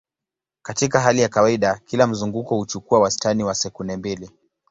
[0.61, 4.31] Katika hali ya kawaida, kila mzunguko huchukua wastani wa sekunde mbili.